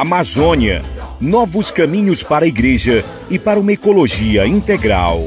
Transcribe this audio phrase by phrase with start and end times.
[0.00, 0.80] Amazônia.
[1.20, 5.24] Novos caminhos para a igreja e para uma ecologia integral.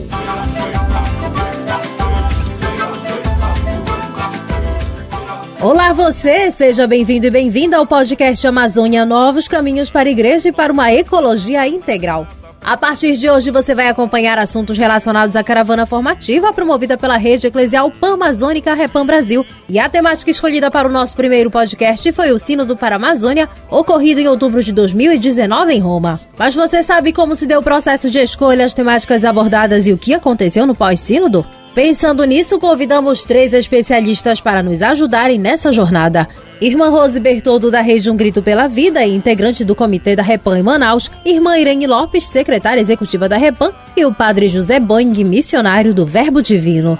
[5.59, 10.51] Olá você, seja bem-vindo e bem-vinda ao podcast Amazônia Novos Caminhos para a Igreja e
[10.53, 12.25] para uma Ecologia Integral.
[12.63, 17.47] A partir de hoje você vai acompanhar assuntos relacionados à caravana formativa promovida pela rede
[17.47, 19.43] eclesial Pan-Amazônica Repam Brasil.
[19.67, 23.49] E a temática escolhida para o nosso primeiro podcast foi o Sínodo para a Amazônia,
[23.69, 26.19] ocorrido em outubro de 2019 em Roma.
[26.37, 29.97] Mas você sabe como se deu o processo de escolha, as temáticas abordadas e o
[29.97, 31.43] que aconteceu no pós-sínodo?
[31.73, 36.27] Pensando nisso, convidamos três especialistas para nos ajudarem nessa jornada.
[36.59, 40.57] Irmã Rose Bertoldo, da Rede Um Grito pela Vida e integrante do Comitê da Repam
[40.57, 45.93] em Manaus, Irmã Irene Lopes, secretária executiva da Repam, e o Padre José Boing, missionário
[45.93, 46.99] do Verbo Divino.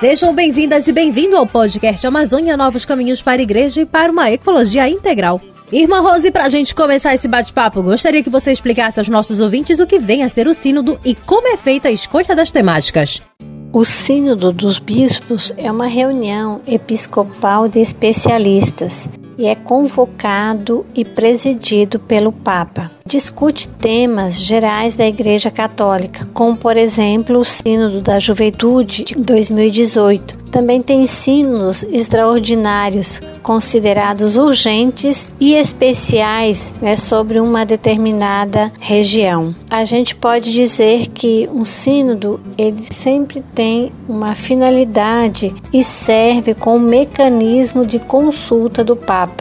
[0.00, 4.32] Sejam bem-vindas e bem-vindo ao podcast Amazônia Novos Caminhos para a Igreja e para uma
[4.32, 5.40] Ecologia Integral.
[5.72, 9.80] Irmã Rose, para a gente começar esse bate-papo, gostaria que você explicasse aos nossos ouvintes
[9.80, 13.22] o que vem a ser o Sínodo e como é feita a escolha das temáticas.
[13.72, 19.08] O Sínodo dos Bispos é uma reunião episcopal de especialistas
[19.42, 22.92] e é convocado e presidido pelo Papa.
[23.04, 30.42] Discute temas gerais da Igreja Católica, como por exemplo o Sínodo da Juventude de 2018,
[30.52, 39.54] também tem ensinos extraordinários, considerados urgentes e especiais né, sobre uma determinada região.
[39.70, 46.86] A gente pode dizer que um sínodo ele sempre tem uma finalidade e serve como
[46.86, 49.31] mecanismo de consulta do Papa.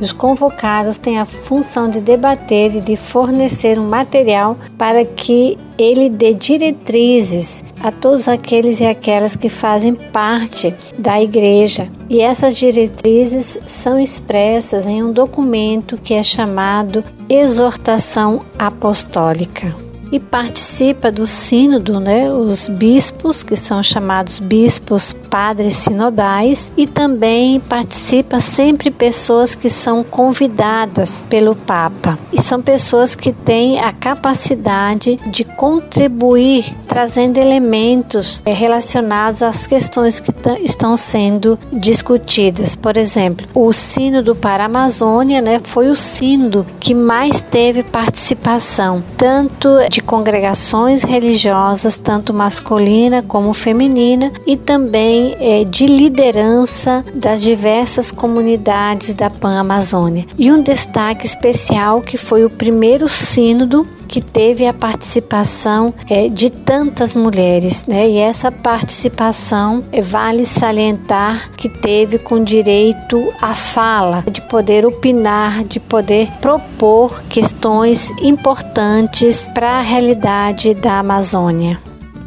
[0.00, 6.10] Os convocados têm a função de debater e de fornecer um material para que ele
[6.10, 11.88] dê diretrizes a todos aqueles e aquelas que fazem parte da igreja.
[12.10, 19.85] E essas diretrizes são expressas em um documento que é chamado Exortação Apostólica
[20.16, 27.60] e participa do sínodo, né, os bispos, que são chamados bispos padres sinodais, e também
[27.60, 32.18] participa sempre pessoas que são convidadas pelo Papa.
[32.32, 40.18] E são pessoas que têm a capacidade de contribuir trazendo elementos eh, relacionados às questões
[40.18, 40.32] que
[40.62, 42.74] estão sendo discutidas.
[42.74, 49.04] Por exemplo, o sínodo para a Amazônia, né, foi o sínodo que mais teve participação,
[49.18, 58.10] tanto de congregações religiosas, tanto masculina como feminina, e também é, de liderança das diversas
[58.10, 60.24] comunidades da Pan-Amazônia.
[60.38, 66.48] E um destaque especial que foi o primeiro sínodo que teve a participação é, de
[66.48, 68.08] tantas mulheres, né?
[68.08, 75.64] E essa participação é, vale salientar que teve com direito à fala, de poder opinar,
[75.64, 81.78] de poder propor questões importantes para a realidade da Amazônia.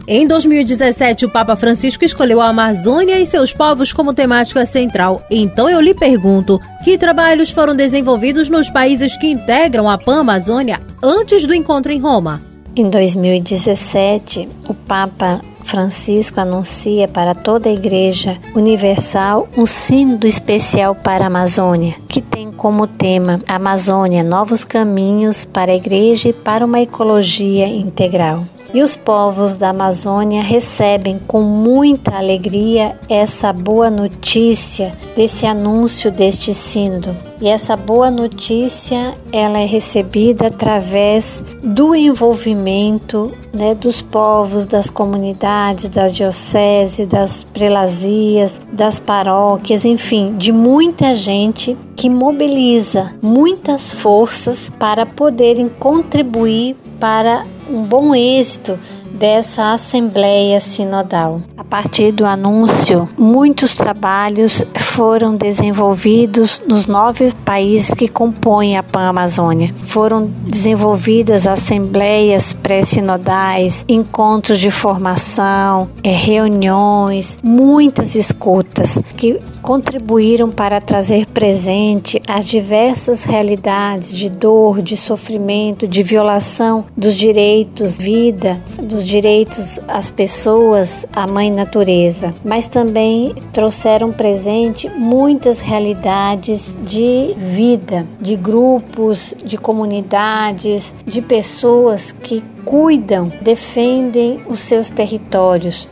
[0.08, 5.22] Em 2017, o Papa Francisco escolheu a Amazônia e seus povos como temática central.
[5.30, 11.46] Então eu lhe pergunto: que trabalhos foram desenvolvidos nos países que integram a Pan-Amazônia antes
[11.46, 12.42] do encontro em Roma?
[12.76, 21.26] Em 2017, o Papa Francisco anuncia para toda a Igreja Universal um sínodo especial para
[21.26, 26.82] a Amazônia, que tem como tema Amazônia, novos caminhos para a Igreja e para uma
[26.82, 28.46] ecologia integral.
[28.72, 36.54] E os povos da Amazônia recebem com muita alegria essa boa notícia desse anúncio deste
[36.54, 37.16] sínodo.
[37.42, 45.90] E essa boa notícia ela é recebida através do envolvimento né, dos povos, das comunidades,
[45.90, 55.06] das dioceses, das prelazias, das paróquias, enfim, de muita gente que mobiliza muitas forças para
[55.06, 58.78] poderem contribuir para um bom êxito
[59.20, 61.42] dessa Assembleia Sinodal.
[61.58, 69.76] A partir do anúncio, muitos trabalhos foram desenvolvidos nos nove países que compõem a Pan-Amazônia.
[69.82, 81.26] Foram desenvolvidas assembleias pré-sinodais, encontros de formação, eh, reuniões, muitas escutas que contribuíram para trazer
[81.28, 89.80] presente as diversas realidades de dor, de sofrimento, de violação dos direitos vida, dos direitos
[89.88, 99.34] às pessoas, à mãe natureza, mas também trouxeram presente muitas realidades de vida, de grupos,
[99.44, 105.90] de comunidades, de pessoas que cuidam, defendem os seus territórios.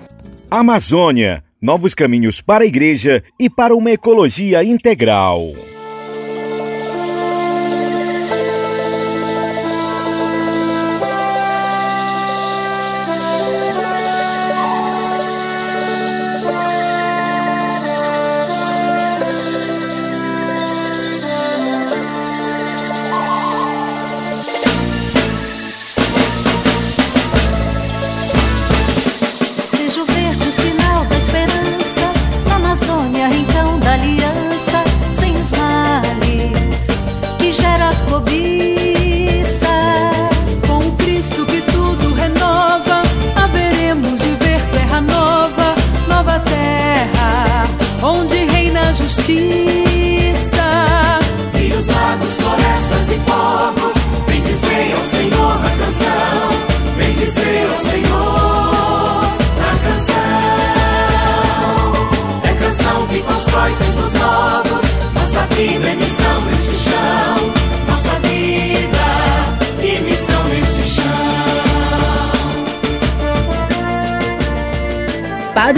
[0.49, 5.53] Amazônia, Novos caminhos para a igreja e para uma ecologia integral.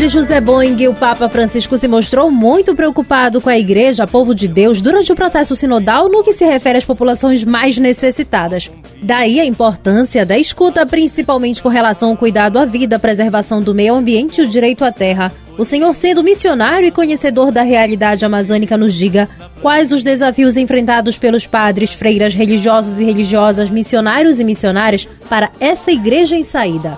[0.09, 4.81] José Boing, o Papa Francisco se mostrou muito preocupado com a Igreja, povo de Deus,
[4.81, 8.71] durante o processo sinodal no que se refere às populações mais necessitadas.
[9.03, 13.94] Daí a importância da escuta, principalmente com relação ao cuidado à vida, preservação do meio
[13.94, 15.31] ambiente e o direito à terra.
[15.59, 19.29] O senhor, sendo missionário e conhecedor da realidade amazônica, nos diga
[19.61, 25.91] quais os desafios enfrentados pelos padres, freiras, religiosos e religiosas, missionários e missionárias para essa
[25.91, 26.97] igreja em saída.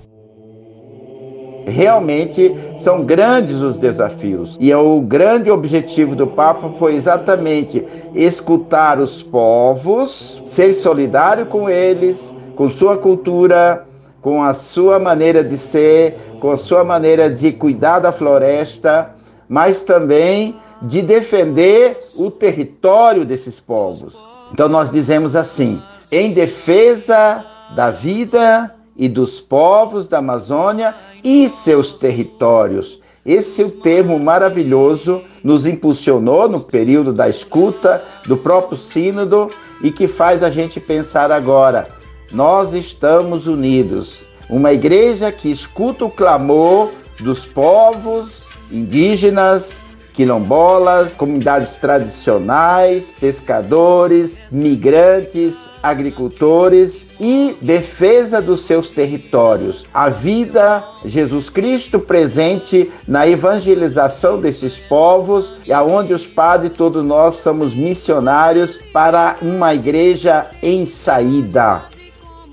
[1.72, 4.58] Realmente são grandes os desafios.
[4.60, 12.32] E o grande objetivo do Papa foi exatamente escutar os povos, ser solidário com eles,
[12.56, 13.86] com sua cultura,
[14.22, 19.16] com a sua maneira de ser, com a sua maneira de cuidar da floresta,
[19.50, 24.16] mas também de defender o território desses povos.
[24.54, 25.82] Então nós dizemos assim:
[26.12, 27.44] em defesa
[27.76, 30.94] da vida e dos povos da Amazônia
[31.24, 33.00] e seus territórios.
[33.26, 39.50] Esse é o termo maravilhoso nos impulsionou no período da escuta do próprio Sínodo
[39.82, 41.88] e que faz a gente pensar agora.
[42.32, 44.28] Nós estamos unidos.
[44.48, 49.82] Uma igreja que escuta o clamor dos povos indígenas,
[50.14, 59.86] quilombolas, comunidades tradicionais, pescadores, migrantes, agricultores e defesa dos seus territórios.
[59.94, 67.74] A vida, Jesus Cristo presente na evangelização desses povos, aonde os padres, todos nós somos
[67.74, 71.84] missionários para uma igreja em saída.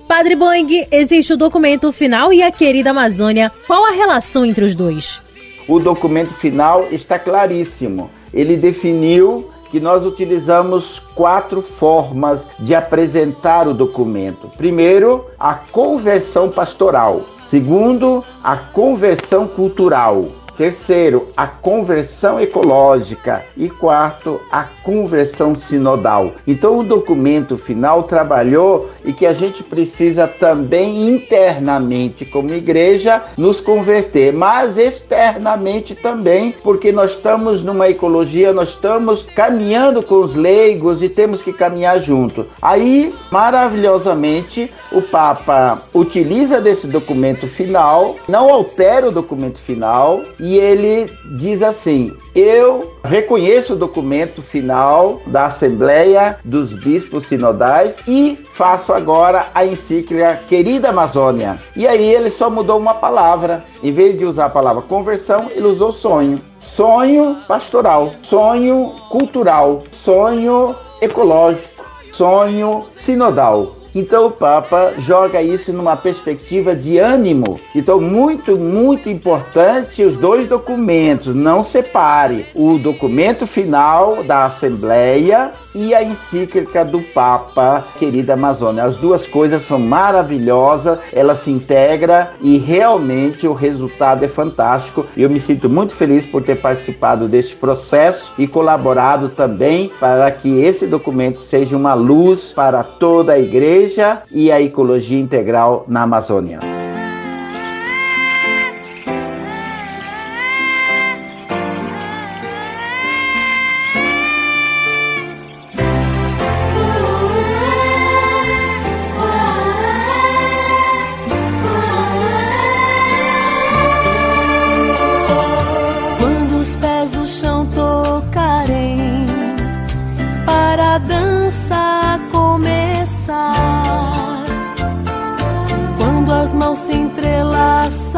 [0.08, 3.52] Padre Boing, existe o documento final e a querida Amazônia.
[3.66, 5.20] Qual a relação entre os dois?
[5.68, 8.10] O documento final está claríssimo.
[8.32, 14.48] Ele definiu que nós utilizamos quatro formas de apresentar o documento.
[14.56, 17.22] Primeiro, a conversão pastoral.
[17.50, 20.24] Segundo, a conversão cultural.
[20.58, 23.44] Terceiro, a conversão ecológica.
[23.56, 26.32] E quarto, a conversão sinodal.
[26.48, 33.60] Então, o documento final trabalhou e que a gente precisa também internamente, como igreja, nos
[33.60, 41.00] converter, mas externamente também, porque nós estamos numa ecologia, nós estamos caminhando com os leigos
[41.00, 42.46] e temos que caminhar junto.
[42.60, 51.10] Aí, maravilhosamente, o Papa utiliza desse documento final, não altera o documento final e ele
[51.36, 59.48] diz assim: Eu reconheço o documento final da Assembleia dos Bispos Sinodais e faço agora
[59.54, 61.58] a encíclica Querida Amazônia.
[61.74, 63.64] E aí ele só mudou uma palavra.
[63.82, 66.40] Em vez de usar a palavra conversão, ele usou sonho.
[66.58, 73.77] Sonho pastoral, sonho cultural, sonho ecológico, sonho sinodal.
[73.98, 77.58] Então o Papa joga isso numa perspectiva de ânimo.
[77.74, 81.34] Então, muito, muito importante os dois documentos.
[81.34, 88.84] Não separe o documento final da Assembleia e a encíclica do Papa, querida Amazônia.
[88.84, 95.06] As duas coisas são maravilhosas, elas se integram e realmente o resultado é fantástico.
[95.16, 100.60] Eu me sinto muito feliz por ter participado desse processo e colaborado também para que
[100.60, 103.87] esse documento seja uma luz para toda a igreja
[104.32, 106.77] e a ecologia integral na Amazônia.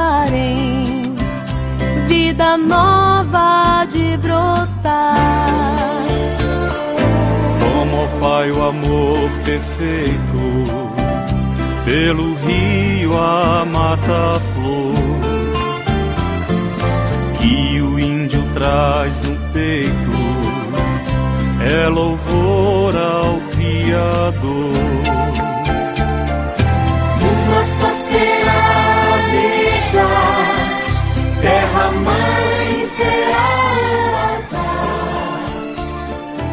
[0.01, 1.03] Entrelaçarem,
[2.07, 6.05] vida nova de brotar.
[7.61, 10.41] Como, Pai, o amor perfeito,
[11.85, 15.21] pelo rio a mata flor
[17.39, 20.11] que o índio traz no peito
[21.63, 24.90] é louvor ao Criador.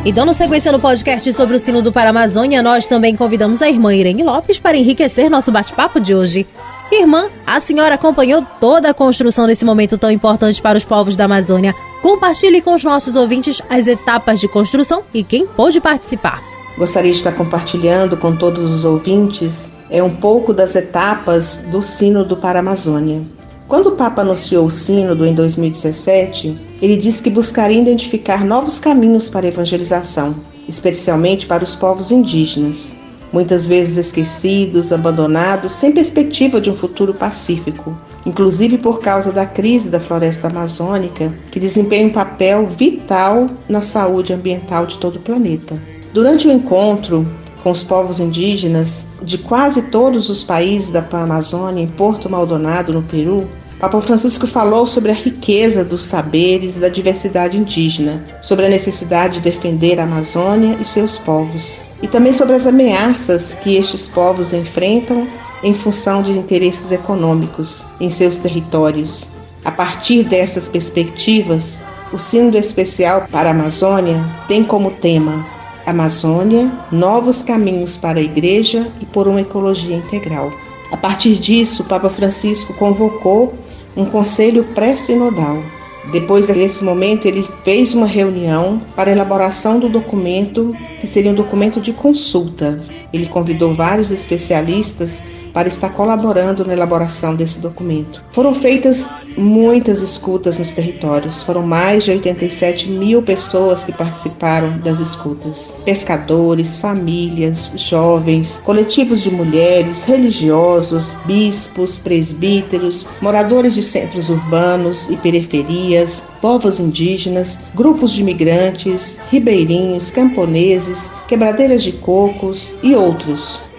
[0.07, 3.93] E dando sequência no podcast sobre o sino do Paramazônia, nós também convidamos a irmã
[3.93, 6.47] Irene Lopes para enriquecer nosso bate-papo de hoje.
[6.89, 11.25] Irmã, a senhora acompanhou toda a construção desse momento tão importante para os povos da
[11.25, 11.75] Amazônia.
[12.01, 16.41] Compartilhe com os nossos ouvintes as etapas de construção e quem pôde participar.
[16.77, 22.37] Gostaria de estar compartilhando com todos os ouvintes é um pouco das etapas do Sínodo
[22.37, 23.23] para a Amazônia.
[23.67, 29.29] Quando o Papa anunciou o Sínodo em 2017, ele disse que buscaria identificar novos caminhos
[29.29, 30.35] para a evangelização,
[30.67, 32.95] especialmente para os povos indígenas
[33.31, 37.95] muitas vezes esquecidos, abandonados, sem perspectiva de um futuro pacífico,
[38.25, 44.33] inclusive por causa da crise da floresta amazônica, que desempenha um papel vital na saúde
[44.33, 45.81] ambiental de todo o planeta.
[46.13, 47.27] Durante o encontro
[47.63, 53.03] com os povos indígenas de quase todos os países da Amazônia, em Porto Maldonado, no
[53.03, 53.47] Peru,
[53.79, 59.51] Papa Francisco falou sobre a riqueza dos saberes da diversidade indígena, sobre a necessidade de
[59.51, 65.27] defender a Amazônia e seus povos, e também sobre as ameaças que estes povos enfrentam
[65.63, 69.27] em função de interesses econômicos em seus territórios.
[69.63, 71.77] A partir dessas perspectivas,
[72.11, 75.45] o Sínodo Especial para a Amazônia tem como tema
[75.87, 80.51] Amazônia, novos caminhos para a Igreja e por uma ecologia integral.
[80.91, 83.53] A partir disso, o Papa Francisco convocou
[83.95, 85.63] um conselho pré-sinodal
[86.11, 91.35] depois desse momento, ele fez uma reunião para a elaboração do documento, que seria um
[91.35, 92.79] documento de consulta.
[93.13, 95.23] Ele convidou vários especialistas
[95.53, 98.21] para estar colaborando na elaboração desse documento.
[98.31, 104.99] Foram feitas muitas escutas nos territórios, foram mais de 87 mil pessoas que participaram das
[104.99, 115.17] escutas: pescadores, famílias, jovens, coletivos de mulheres, religiosos, bispos, presbíteros, moradores de centros urbanos e
[115.17, 123.06] periferias, povos indígenas, grupos de imigrantes, ribeirinhos, camponeses, quebradeiras de cocos e outros.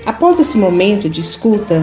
[0.07, 1.83] Após esse momento de escuta,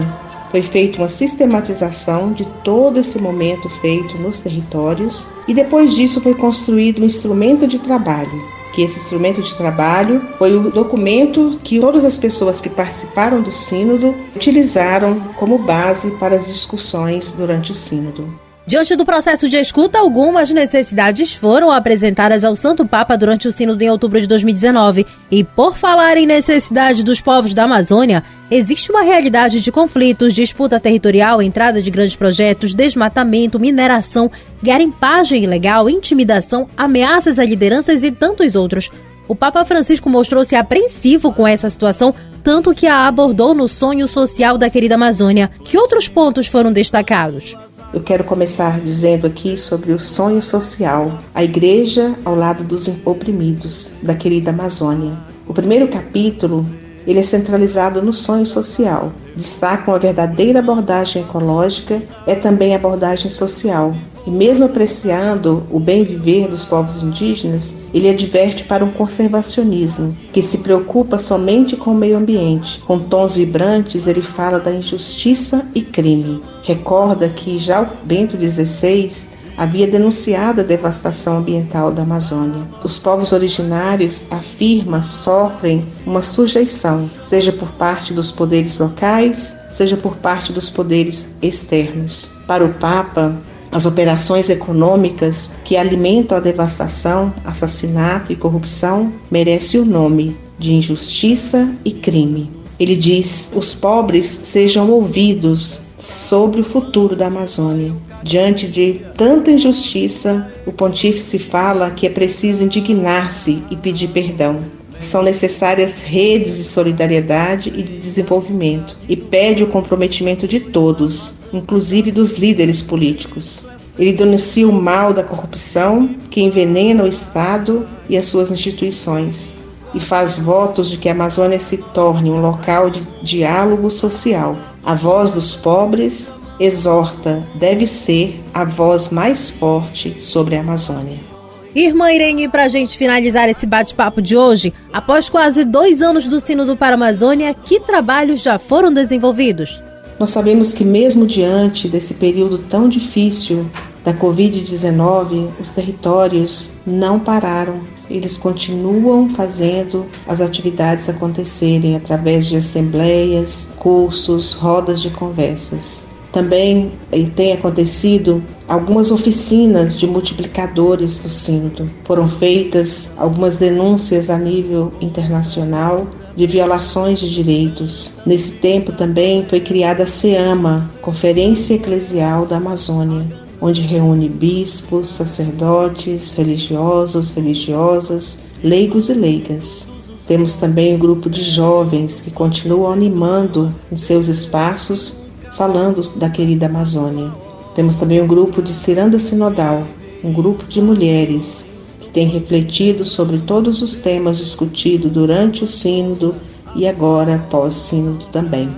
[0.50, 6.34] foi feita uma sistematização de todo esse momento feito nos territórios e depois disso foi
[6.34, 8.42] construído um instrumento de trabalho.
[8.72, 13.52] Que esse instrumento de trabalho foi o documento que todas as pessoas que participaram do
[13.52, 18.45] Sínodo utilizaram como base para as discussões durante o Sínodo.
[18.66, 23.80] Diante do processo de escuta, algumas necessidades foram apresentadas ao Santo Papa durante o Sínodo
[23.84, 25.06] em outubro de 2019.
[25.30, 30.80] E por falar em necessidade dos povos da Amazônia, existe uma realidade de conflitos, disputa
[30.80, 34.28] territorial, entrada de grandes projetos, desmatamento, mineração,
[34.60, 38.90] garimpagem ilegal, intimidação, ameaças a lideranças e tantos outros.
[39.28, 44.58] O Papa Francisco mostrou-se apreensivo com essa situação, tanto que a abordou no sonho social
[44.58, 45.52] da querida Amazônia.
[45.62, 47.56] Que outros pontos foram destacados?
[47.96, 53.94] Eu quero começar dizendo aqui sobre o sonho social, a igreja ao lado dos oprimidos,
[54.02, 55.16] da querida Amazônia.
[55.48, 56.68] O primeiro capítulo
[57.06, 59.10] ele é centralizado no sonho social.
[59.34, 63.94] Destacam a verdadeira abordagem ecológica, é também abordagem social.
[64.26, 70.42] E mesmo apreciando o bem viver dos povos indígenas, ele adverte para um conservacionismo que
[70.42, 72.80] se preocupa somente com o meio ambiente.
[72.80, 76.42] Com tons vibrantes, ele fala da injustiça e crime.
[76.64, 82.66] Recorda que já o Bento XVI havia denunciado a devastação ambiental da Amazônia.
[82.84, 90.16] Os povos originários, afirma, sofrem uma sujeição, seja por parte dos poderes locais, seja por
[90.16, 92.30] parte dos poderes externos.
[92.46, 93.34] Para o Papa,
[93.76, 101.70] as operações econômicas que alimentam a devastação, assassinato e corrupção merecem o nome de injustiça
[101.84, 102.50] e crime.
[102.80, 107.94] Ele diz: os pobres sejam ouvidos sobre o futuro da Amazônia.
[108.22, 114.60] Diante de tanta injustiça, o pontífice fala que é preciso indignar-se e pedir perdão.
[115.00, 122.10] São necessárias redes de solidariedade e de desenvolvimento e pede o comprometimento de todos, inclusive
[122.10, 123.66] dos líderes políticos.
[123.98, 129.54] Ele denuncia o mal da corrupção que envenena o Estado e as suas instituições.
[129.94, 134.54] e faz votos de que a Amazônia se torne um local de diálogo social.
[134.84, 141.35] A voz dos pobres exorta, deve ser a voz mais forte sobre a Amazônia.
[141.78, 146.40] Irmã Irene, para a gente finalizar esse bate-papo de hoje, após quase dois anos do
[146.40, 149.78] Sino do Paramazônia, que trabalhos já foram desenvolvidos?
[150.18, 153.70] Nós sabemos que, mesmo diante desse período tão difícil
[154.02, 157.82] da Covid-19, os territórios não pararam.
[158.08, 166.04] Eles continuam fazendo as atividades acontecerem através de assembleias, cursos, rodas de conversas.
[166.36, 166.92] Também
[167.34, 171.90] tem acontecido algumas oficinas de multiplicadores do sínodo.
[172.04, 178.16] Foram feitas algumas denúncias a nível internacional de violações de direitos.
[178.26, 183.24] Nesse tempo também foi criada a SEAMA, Conferência Eclesial da Amazônia,
[183.58, 189.88] onde reúne bispos, sacerdotes, religiosos, religiosas, leigos e leigas.
[190.26, 195.24] Temos também um grupo de jovens que continuam animando em seus espaços
[195.56, 197.32] falando da querida Amazônia.
[197.74, 199.82] Temos também um grupo de ciranda sinodal,
[200.22, 201.66] um grupo de mulheres
[202.00, 206.34] que tem refletido sobre todos os temas discutidos durante o sínodo
[206.74, 208.68] e agora pós-sínodo também.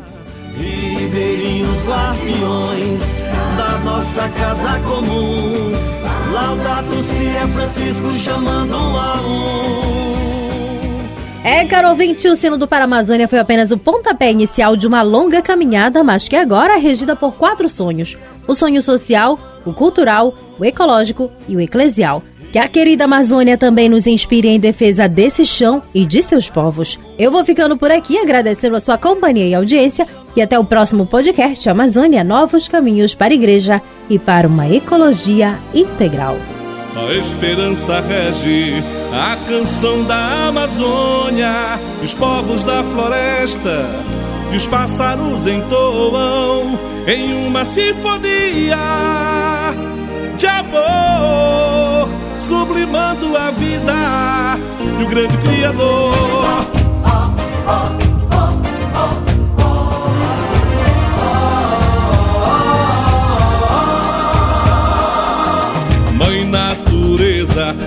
[0.57, 3.01] Ribeirinhos guardiões
[3.57, 5.73] da nossa casa comum,
[6.33, 10.18] Laudato si é Francisco chamando a um.
[11.49, 15.41] É, caro ouvinte, o Sino do Paramazônia foi apenas o pontapé inicial de uma longa
[15.41, 20.65] caminhada, mas que agora é regida por quatro sonhos: o sonho social, o cultural, o
[20.65, 22.23] ecológico e o eclesial.
[22.53, 26.99] Que a querida Amazônia também nos inspire em defesa desse chão e de seus povos.
[27.19, 30.07] Eu vou ficando por aqui, agradecendo a sua companhia e audiência,
[30.37, 33.81] e até o próximo podcast Amazônia Novos Caminhos para a Igreja
[34.11, 36.37] e para uma Ecologia Integral.
[37.07, 38.83] A esperança rege
[39.13, 43.87] a canção da Amazônia, os povos da floresta
[44.53, 48.77] e os pássaros entoam em uma sinfonia
[50.37, 54.59] de amor, sublimando a vida
[54.99, 56.15] e o grande Criador.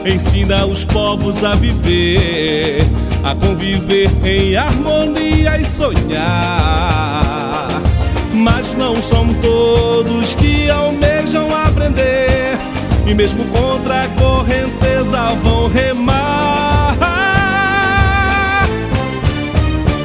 [0.05, 2.81] Ensina os povos a viver,
[3.23, 7.67] a conviver em harmonia e sonhar.
[8.33, 12.57] Mas não são todos que almejam aprender,
[13.05, 16.97] e mesmo contra a correnteza vão remar.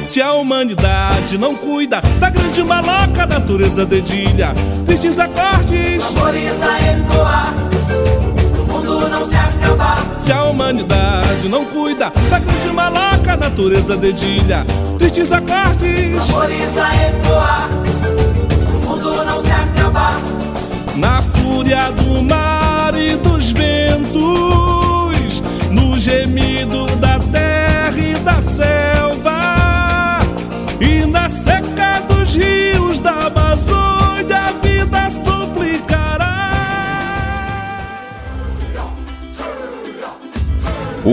[0.05, 4.53] Se a humanidade não cuida da grande maloca, a natureza dedilha
[4.97, 6.03] tristes acordes.
[6.03, 7.86] Ecoar, o mundo não
[10.19, 14.65] se a humanidade não cuida da grande maloca, a natureza dedilha.
[14.97, 16.25] Tristes acordes.
[16.25, 17.69] Tamboriza ecoar,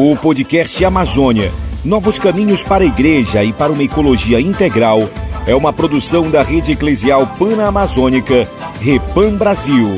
[0.07, 1.51] O podcast Amazônia,
[1.83, 5.09] Novos Caminhos para a Igreja e para uma Ecologia Integral,
[5.47, 8.47] é uma produção da Rede Eclesial Pan-Amazônica,
[8.83, 9.97] Repam Brasil.